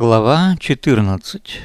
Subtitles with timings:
[0.00, 1.60] Глава 14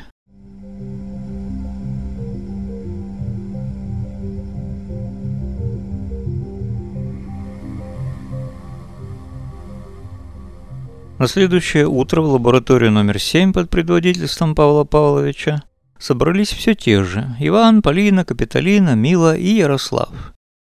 [11.17, 15.63] На следующее утро в лабораторию номер 7 под предводительством Павла Павловича
[15.97, 20.33] собрались все те же– Иван, Полина, Капитолина, Мила и Ярослав.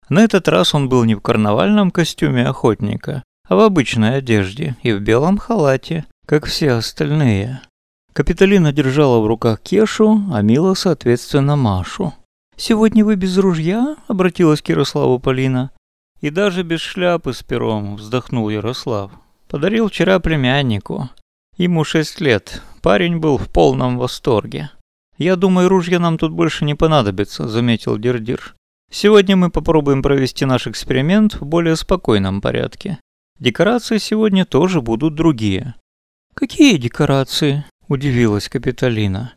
[0.09, 4.93] На этот раз он был не в карнавальном костюме охотника, а в обычной одежде и
[4.93, 7.59] в белом халате, как все остальные.
[8.13, 12.13] Капитолина держала в руках Кешу, а Мила, соответственно, Машу.
[12.55, 15.71] «Сегодня вы без ружья?»– обратилась к Ярославу Полина.
[16.21, 19.11] «И даже без шляпы с пером»,– вздохнул Ярослав.
[19.49, 21.09] Подарил вчера племяннику.
[21.57, 22.61] Ему шесть лет.
[22.81, 24.71] Парень был в полном восторге.
[25.17, 28.55] «Я думаю, ружья нам тут больше не понадобится»,— заметил Дирдир.
[28.89, 33.01] «Сегодня мы попробуем провести наш эксперимент в более спокойном порядке.
[33.37, 35.75] Декорации сегодня тоже будут другие».
[36.33, 39.35] «Какие декорации?»– удивилась Капитолина.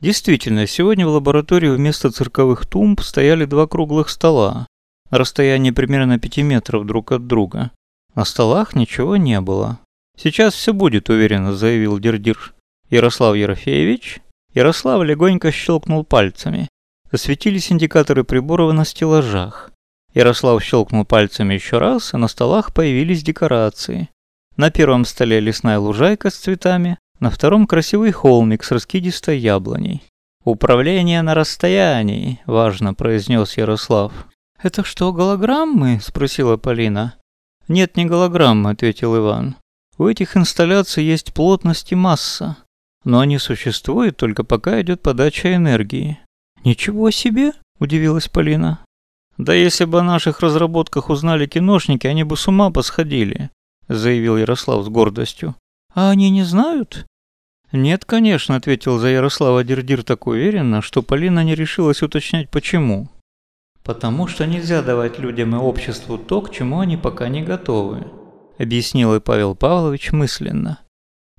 [0.00, 4.66] Действительно, сегодня в лаборатории вместо цирковых тумб стояли два круглых стола,
[5.10, 7.70] на расстоянии примерно пяти метров друг от друга.
[8.14, 9.78] На столах ничего не было.
[10.16, 12.54] «Сейчас все будет»,— уверенно заявил Дирдир.
[12.90, 14.20] «Ярослав Ерофеевич?»
[14.54, 16.68] Ярослав легонько щелкнул пальцами.
[17.10, 19.70] Засветились индикаторы приборов на стеллажах.
[20.14, 24.08] Ярослав щелкнул пальцами еще раз, и на столах появились декорации.
[24.56, 30.02] На первом столе лесная лужайка с цветами, на втором красивый холмик с раскидистой яблоней.
[30.44, 34.12] «Управление на расстоянии»,— важно произнес Ярослав.
[34.62, 37.14] «Это что, голограммы?»— спросила Полина.
[37.66, 39.56] «Нет, не голограммы»,— ответил Иван.
[39.96, 42.58] «У этих инсталляций есть плотность и масса,
[43.04, 46.18] но они существуют только пока идет подача энергии».
[46.62, 48.80] «Ничего себе!»– удивилась Полина.
[49.36, 53.50] «Да если бы о наших разработках узнали киношники, они бы с ума посходили»,–
[53.88, 55.54] заявил Ярослав с гордостью.
[55.94, 57.06] «А они не знают?»
[57.72, 63.08] «Нет, конечно»,– ответил за Ярослава Дирдир так уверенно, что Полина не решилась уточнять почему.
[63.82, 68.06] «Потому что нельзя давать людям и обществу то, к чему они пока не готовы»,–
[68.58, 70.78] объяснил и Павел Павлович мысленно.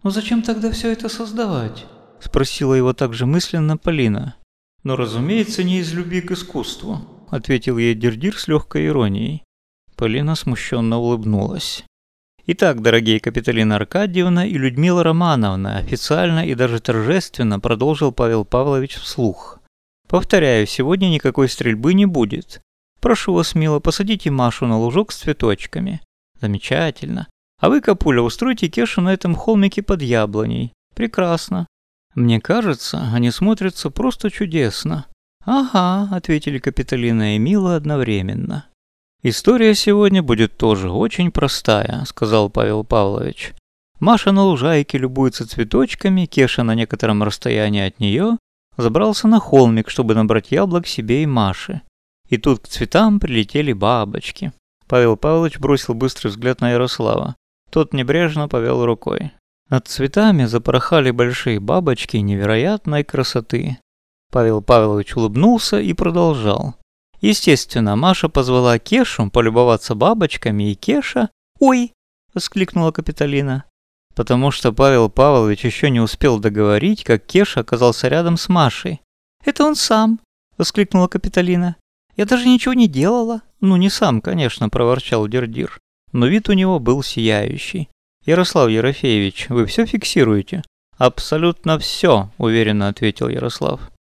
[0.04, 1.86] «Но зачем тогда все это создавать?»–
[2.20, 4.36] спросила его также мысленно Полина.
[4.84, 9.44] «Но, разумеется, не из любви к искусству»,– ответил ей Дирдир с легкой иронией.
[9.96, 11.86] Полина смущенно улыбнулась.
[12.48, 19.60] Итак, дорогие Капиталина Аркадьевна и Людмила Романовна, официально и даже торжественно продолжил Павел Павлович вслух.
[20.08, 22.62] Повторяю, сегодня никакой стрельбы не будет.
[23.02, 26.02] Прошу вас, мило, посадите Машу на лужок с цветочками.
[26.40, 27.28] Замечательно.
[27.60, 30.72] А вы, Капуля, устройте Кешу на этом холмике под яблоней.
[30.94, 31.66] Прекрасно.
[32.14, 35.08] Мне кажется, они смотрятся просто чудесно.
[35.44, 38.68] Ага, ответили Капитолина и Мила одновременно.
[39.28, 43.56] История сегодня будет тоже очень простая, сказал Павел Павлович.
[44.00, 48.38] Маша на лужайке любуется цветочками, Кеша на некотором расстоянии от нее,
[48.78, 51.82] забрался на холмик, чтобы набрать яблок себе и Маше.
[52.30, 54.54] И тут к цветам прилетели бабочки.
[54.86, 57.36] Павел Павлович бросил быстрый взгляд на Ярослава.
[57.72, 59.32] Тот небрежно повел рукой.
[59.72, 63.80] Над цветами запорхали большие бабочки невероятной красоты.
[64.32, 66.76] Павел Павлович улыбнулся и продолжал.
[67.22, 71.30] Естественно, Маша позвала Кешу полюбоваться бабочками, и Кеша...
[71.60, 71.94] «Ой!»—
[72.34, 73.66] воскликнула Капитолина
[74.16, 79.02] потому что Павел Павлович еще не успел договорить, как Кеша оказался рядом с Машей.
[79.44, 80.20] «Это он сам!»—
[80.58, 81.76] воскликнула Капитолина.
[82.16, 83.42] «Я даже ничего не делала».
[83.62, 85.80] «Ну, не сам, конечно»,— проворчал Дердир.
[86.12, 87.90] Но вид у него был сияющий.
[88.26, 90.64] «Ярослав Ерофеевич, вы все фиксируете?»
[90.98, 93.92] «Абсолютно все»,— уверенно ответил Ярослав.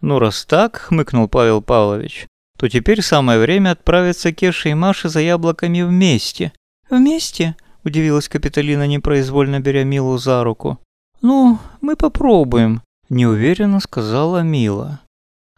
[0.00, 2.26] «Ну, раз так»,— хмыкнул Павел Павлович,
[2.58, 6.52] «то теперь самое время отправиться Кеше и Маше за яблоками вместе».
[6.90, 10.78] «Вместе?»– удивилась Капитолина, непроизвольно беря Милу за руку.
[11.22, 15.00] «Ну, мы попробуем»,– неуверенно сказала Мила.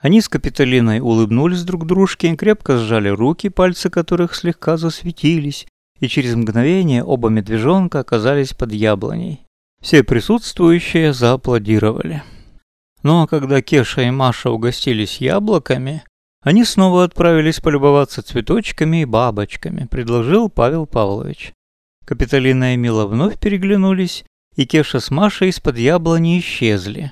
[0.00, 5.66] Они с Капитолиной улыбнулись друг дружке, крепко сжали руки, пальцы которых слегка засветились,
[5.98, 9.40] и через мгновение оба медвежонка оказались под яблоней.
[9.80, 12.22] Все присутствующие зааплодировали.
[13.02, 16.02] А когда Кеша и Маша угостились яблоками,
[16.46, 21.52] они снова отправились полюбоваться цветочками и бабочками, предложил Павел Павлович.
[22.04, 27.10] Капитолина и Мила вновь переглянулись, и Кеша с Машей из-под яблони исчезли.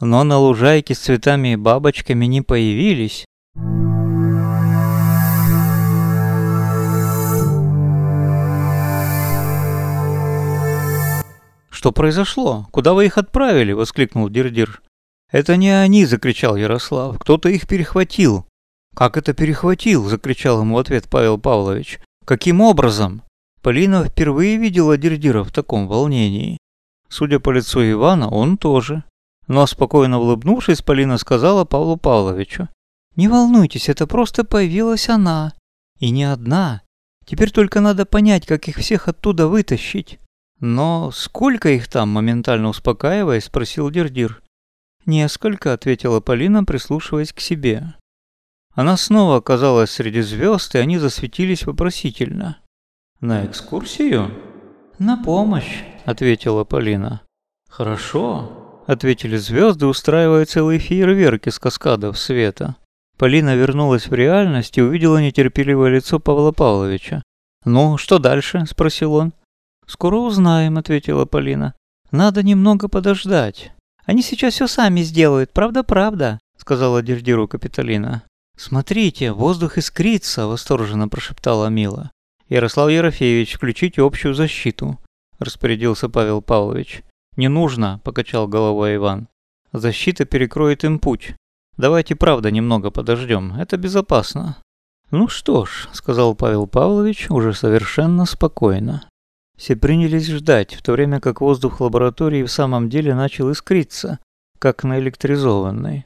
[0.00, 3.26] Но на лужайке с цветами и бабочками не появились.
[11.68, 12.68] «Что произошло?
[12.70, 14.80] Куда вы их отправили?»– воскликнул Дирдир.
[15.30, 17.18] «Это не они!»– закричал Ярослав.
[17.18, 18.46] «Кто-то их перехватил!»
[18.94, 22.00] «Как это перехватил?»– закричал ему ответ Павел Павлович.
[22.24, 23.22] «Каким образом?»
[23.62, 26.58] Полина впервые видела Дирдира в таком волнении.
[27.08, 29.04] Судя по лицу Ивана, он тоже.
[29.46, 32.68] Но спокойно улыбнувшись, Полина сказала Павлу Павловичу.
[33.16, 35.52] «Не волнуйтесь, это просто появилась она.
[35.98, 36.82] И не одна.
[37.24, 40.18] Теперь только надо понять, как их всех оттуда вытащить».
[40.60, 44.42] «Но сколько их там?»– моментально успокаиваясь, спросил Дердир.
[45.06, 47.94] «Несколько»,– ответила Полина, прислушиваясь к себе.
[48.74, 52.58] Она снова оказалась среди звезд, и они засветились вопросительно.
[53.20, 54.30] «На экскурсию?»
[54.98, 57.22] «На помощь»,— ответила Полина.
[57.68, 62.76] «Хорошо»,— ответили звезды, устраивая целые фейерверки с каскадов света.
[63.18, 67.22] Полина вернулась в реальность и увидела нетерпеливое лицо Павла Павловича.
[67.64, 69.32] «Ну, что дальше?»– спросил он.
[69.86, 71.74] «Скоро узнаем»,– ответила Полина.
[72.10, 73.72] «Надо немного подождать.
[74.06, 78.24] Они сейчас все сами сделают, правда-правда»,– сказала Дердиру Капитолина.
[78.62, 82.12] «Смотрите, воздух искрится»,– восторженно прошептала Мила.
[82.48, 85.00] «Ярослав Ерофеевич, включите общую защиту»,–
[85.40, 87.02] распорядился Павел Павлович.
[87.36, 89.26] «Не нужно»,– покачал головой Иван.
[89.72, 91.34] «Защита перекроет им путь.
[91.76, 93.52] Давайте, правда, немного подождем.
[93.58, 94.58] Это безопасно».
[95.10, 99.08] «Ну что ж»,– сказал Павел Павлович уже совершенно спокойно.
[99.58, 104.20] Все принялись ждать, в то время как воздух лаборатории в самом деле начал искриться,
[104.60, 106.04] как наэлектризованный.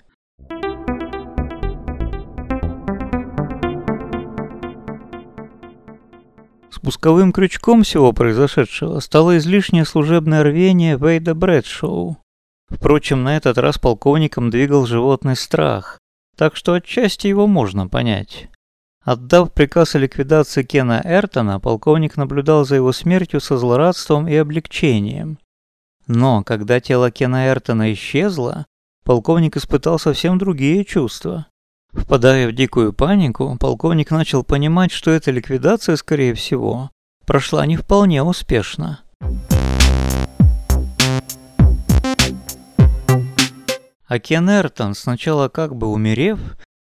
[6.70, 12.18] Спусковым крючком всего произошедшего стало излишнее служебное рвение Вейда Брэдшоу.
[12.68, 15.98] Впрочем, на этот раз полковником двигал животный страх,
[16.36, 18.48] так что отчасти его можно понять.
[19.02, 25.38] Отдав приказ о ликвидации Кена Эртона, полковник наблюдал за его смертью со злорадством и облегчением.
[26.08, 28.66] Но когда тело Кена Эртона исчезло,
[29.04, 31.46] полковник испытал совсем другие чувства.
[31.96, 36.90] Впадая в дикую панику, полковник начал понимать, что эта ликвидация, скорее всего,
[37.24, 39.00] прошла не вполне успешно.
[44.06, 46.38] А Кен Эртон, сначала как бы умерев,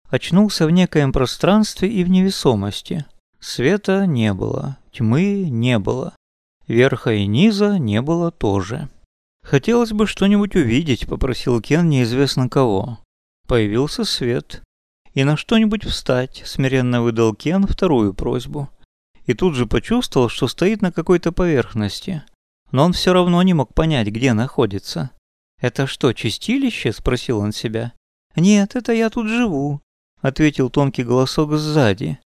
[0.08, 3.04] очнулся в некоем пространстве и в невесомости.
[3.40, 6.14] Света не было, тьмы не было,
[6.66, 8.88] верха и низа не было тоже.
[9.42, 12.98] «Хотелось бы что-нибудь увидеть»,— попросил Кен неизвестно кого.
[13.46, 14.62] Появился свет
[15.14, 18.68] и на что-нибудь встать»,— смиренно выдал Кен вторую просьбу.
[19.26, 22.22] И тут же почувствовал, что стоит на какой-то поверхности.
[22.72, 25.10] Но он все равно не мог понять, где находится.
[25.60, 27.92] «Это что, чистилище?»— спросил он себя.
[28.36, 29.80] «Нет, это я тут живу»,—
[30.20, 32.18] ответил тонкий голосок сзади.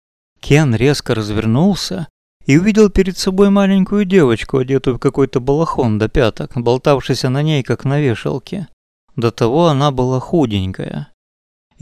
[0.40, 2.08] Кен резко развернулся
[2.44, 7.62] и увидел перед собой маленькую девочку, одетую в какой-то балахон до пяток, болтавшейся на ней,
[7.62, 8.69] как на вешалке.
[9.14, 11.12] До того она была худенькая.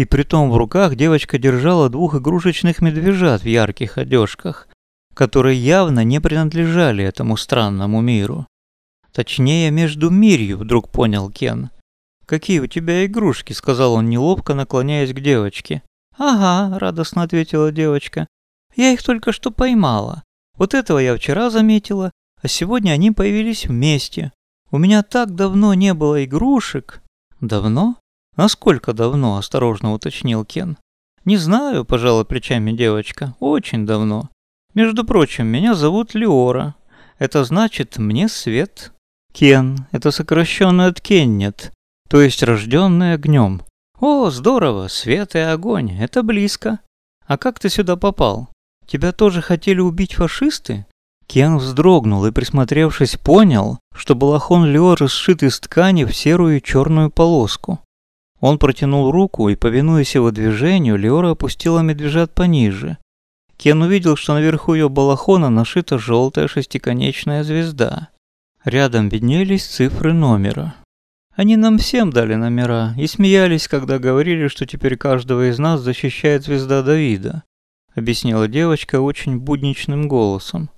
[0.00, 4.66] И притом в руках девочка держала двух игрушечных медвежат в ярких одежках,
[5.12, 8.46] которые явно не принадлежали этому странному миру.
[9.12, 11.68] Точнее, между мирью, вдруг понял Кен.
[12.24, 15.82] «Какие у тебя игрушки?»— сказал он неловко, наклоняясь к девочке.
[16.16, 18.26] «Ага»,— радостно ответила девочка.
[18.76, 20.22] «Я их только что поймала.
[20.56, 22.10] Вот этого я вчера заметила,
[22.40, 24.32] а сегодня они появились вместе.
[24.70, 27.02] У меня так давно не было игрушек».
[27.42, 28.00] «Давно?»
[28.36, 30.76] «Насколько давно?»– осторожно уточнил Кен.
[31.24, 33.34] «Не знаю»,– пожала плечами девочка.
[33.40, 34.30] «Очень давно.
[34.74, 36.74] Между прочим, меня зовут Леора.
[37.18, 38.92] Это значит «мне свет».
[39.32, 41.72] Кен– это сокращенно от Кеннет,
[42.08, 43.62] то есть рожденный огнем.
[44.00, 46.80] О, здорово, свет и огонь, это близко.
[47.26, 48.48] А как ты сюда попал?
[48.86, 50.86] Тебя тоже хотели убить фашисты?
[51.26, 57.10] Кен вздрогнул и, присмотревшись, понял, что балахон Леоры сшит из ткани в серую и черную
[57.10, 57.78] полоску.
[58.40, 62.96] Он протянул руку, и, повинуясь его движению, Леора опустила медвежат пониже.
[63.56, 68.08] Кен увидел, что наверху ее балахона нашита желтая шестиконечная звезда.
[68.64, 70.74] Рядом виднелись цифры номера.
[71.36, 76.44] Они нам всем дали номера и смеялись, когда говорили, что теперь каждого из нас защищает
[76.44, 77.44] звезда Давида,
[77.94, 80.70] объяснила девочка очень будничным голосом.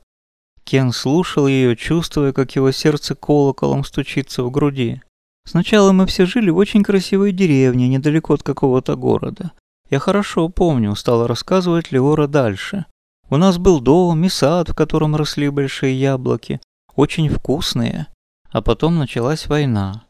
[0.65, 5.03] Кен слушал ее, чувствуя, как его сердце колоколом стучится в груди.
[5.45, 9.53] Сначала мы все жили в очень красивой деревне, недалеко от какого-то города.
[9.91, 12.87] Я хорошо помню, стала рассказывать Леора дальше.
[13.29, 16.61] У нас был дом и сад, в котором росли большие яблоки,
[16.95, 18.07] очень вкусные.
[18.51, 20.05] А потом началась война.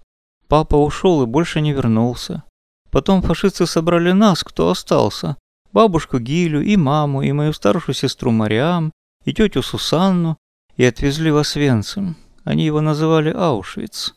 [0.48, 2.42] Папа ушел и больше не вернулся.
[2.90, 5.36] Потом фашисты собрали нас, кто остался.
[5.72, 8.92] Бабушку Гилю и маму, и мою старшую сестру Мариам,
[9.24, 10.36] и тетю Сусанну,
[10.76, 12.16] и отвезли в Освенцим.
[12.44, 14.14] Они его называли Аушвиц.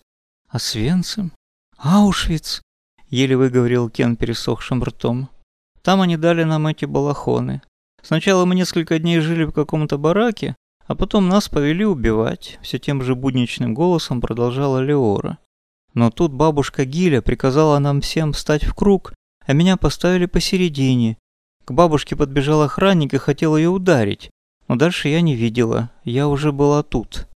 [0.49, 1.31] «Освенцим?
[1.77, 2.61] Аушвиц?»—
[3.09, 5.29] еле выговорил Кен пересохшим ртом.
[5.81, 7.61] «Там они дали нам эти балахоны.
[8.01, 10.55] Сначала мы несколько дней жили в каком-то бараке,
[10.87, 15.39] А потом нас повели убивать, все тем же будничным голосом продолжала Леора.
[15.95, 19.13] Но тут бабушка Гиля приказала нам всем встать в круг,
[19.47, 21.17] а меня поставили посередине.
[21.65, 24.29] К бабушке подбежал охранник и хотел ее ударить,
[24.67, 27.27] но дальше я не видела, я уже была тут.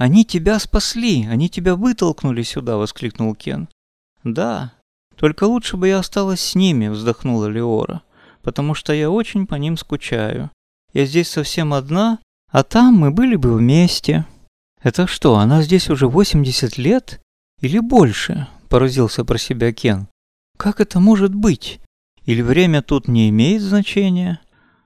[0.00, 3.68] «Они тебя спасли, они тебя вытолкнули сюда!»– воскликнул Кен.
[4.24, 4.72] «Да,
[5.14, 8.00] только лучше бы я осталась с ними»,– вздохнула Леора,
[8.40, 10.50] «потому что я очень по ним скучаю.
[10.94, 12.18] Я здесь совсем одна,
[12.50, 14.24] а там мы были бы вместе».
[14.82, 17.20] «Это что, она здесь уже 80 лет?
[17.60, 20.08] Или больше?»– поразился про себя Кен.
[20.56, 21.78] «Как это может быть?
[22.24, 24.40] Или время тут не имеет значения?»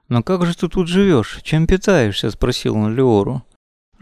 [0.09, 1.38] «Но как же ты тут живешь?
[1.44, 3.44] Чем питаешься?»– спросил он Леору.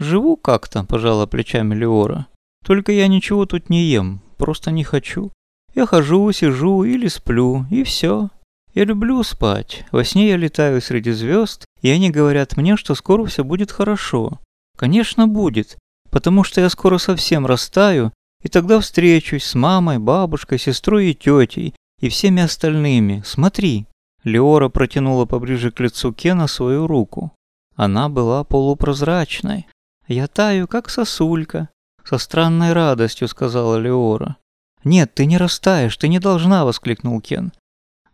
[0.03, 2.27] «Живу как-то»,– пожала плечами Леора.
[2.65, 5.31] «Только я ничего тут не ем, просто не хочу.
[5.73, 8.29] Я хожу, сижу или сплю, и все.
[8.73, 9.85] Я люблю спать.
[9.91, 14.39] Во сне я летаю среди звезд, и они говорят мне, что скоро все будет хорошо.
[14.77, 15.77] Конечно, будет,
[16.09, 18.11] потому что я скоро совсем растаю,
[18.43, 23.23] и тогда встречусь с мамой, бабушкой, сестрой и тетей, и всеми остальными.
[23.25, 23.85] Смотри».
[24.25, 27.31] Леора протянула поближе к лицу Кена свою руку.
[27.75, 29.67] Она была полупрозрачной.
[30.07, 31.69] «Я таю, как сосулька»,—
[32.03, 34.37] со странной радостью сказала Леора.
[34.83, 37.53] «Нет, ты не растаешь, ты не должна»,— воскликнул Кен.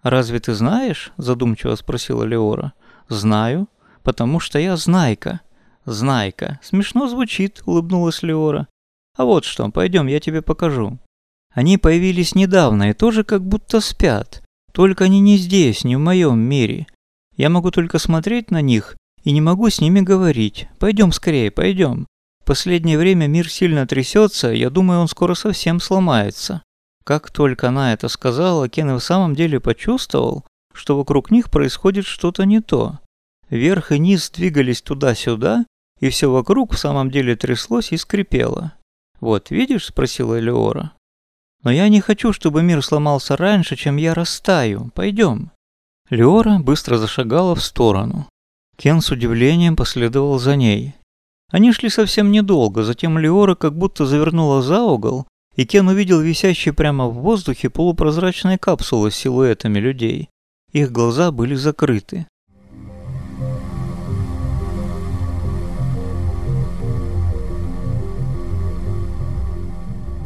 [0.04, 2.74] «Разве ты знаешь?»— задумчиво спросила Леора.
[3.08, 3.68] «Знаю,
[4.04, 5.42] потому что я знайка».
[5.86, 6.60] «Знайка.
[6.62, 8.68] Смешно звучит»,— улыбнулась Леора.
[9.18, 11.00] «А вот что, пойдем, я тебе покажу».
[11.56, 14.44] Они появились недавно и тоже как будто спят.
[14.72, 16.86] Только они не здесь, не в моем мире.
[17.36, 20.68] Я могу только смотреть на них и не могу с ними говорить.
[20.80, 22.08] Пойдем скорее, пойдем.
[22.46, 26.64] Последнее время мир сильно трясется, я думаю, он скоро совсем сломается.
[27.04, 32.06] Как только она это сказала, Кен и в самом деле почувствовал, что вокруг них происходит
[32.06, 33.00] что-то не то.
[33.50, 35.66] Вверх и низ двигались туда-сюда,
[36.00, 38.74] и все вокруг в самом деле тряслось и скрипело.
[39.20, 40.94] «Вот, видишь?»– спросила Элеора.
[41.64, 44.92] Но я не хочу, чтобы мир сломался раньше, чем я растаю.
[44.94, 45.52] Пойдем.
[46.10, 48.28] Леора быстро зашагала в сторону.
[48.80, 50.96] Кен с удивлением последовал за ней.
[51.52, 56.74] Они шли совсем недолго, затем Леора как будто завернула за угол, и Кен увидел висящие
[56.74, 60.30] прямо в воздухе полупрозрачные капсулы с силуэтами людей.
[60.72, 62.26] Их глаза были закрыты.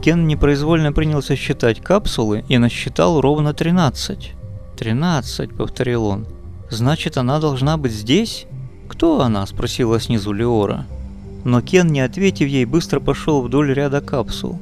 [0.03, 4.33] Кен непроизвольно принялся считать капсулы и насчитал ровно 13.
[4.77, 6.27] «Тринадцать»,— повторил он.
[6.74, 8.48] «Значит, она должна быть здесь?»
[8.88, 10.88] «Кто она?»— спросила снизу Леора.
[11.44, 14.60] Но Кен, не ответив ей, быстро пошел вдоль ряда капсул.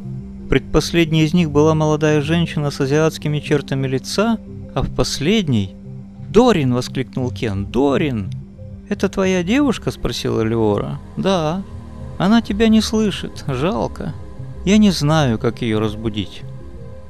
[0.50, 4.38] Предпоследней из них была молодая женщина с азиатскими чертами лица,
[4.76, 5.74] а в последней...
[6.30, 7.66] «Дорин!»— воскликнул Кен.
[7.66, 8.30] «Дорин!»
[8.90, 11.00] «Это твоя девушка?»— спросила Леора.
[11.16, 11.64] «Да».
[12.18, 13.46] «Она тебя не слышит.
[13.48, 14.14] Жалко».
[14.66, 16.44] Я не знаю, как ее разбудить.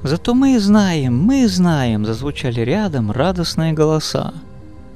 [0.04, 4.34] Зато мы знаем, мы знаем, зазвучали рядом радостные голоса.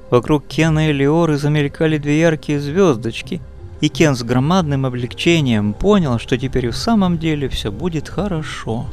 [0.09, 3.41] Вокруг Кена и Леоры замелькали две яркие звездочки,
[3.81, 8.85] и Кен с громадным облегчением понял, что теперь в самом деле все будет хорошо.